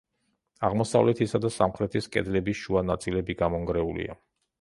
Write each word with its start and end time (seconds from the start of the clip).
აღმოსავლეთისა 0.69 1.41
და 1.43 1.51
სამხრეთის 1.55 2.09
კედლების 2.15 2.63
შუა 2.63 2.83
ნაწილები 2.87 3.37
გამონგრეულია. 3.43 4.17